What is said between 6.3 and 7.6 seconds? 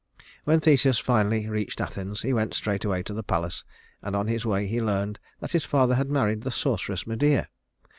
the sorceress Medea.